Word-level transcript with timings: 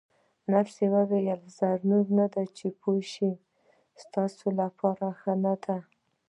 نرسې 0.51 0.85
وویل: 0.95 1.41
ضرور 1.59 2.05
نه 2.17 2.25
ده 2.33 2.43
چې 2.57 2.67
پوه 2.81 2.99
شې، 3.11 3.31
ستا 4.01 4.23
لپاره 4.59 5.05
ښه 5.19 5.33
نه 5.43 5.53
ده. 5.63 5.77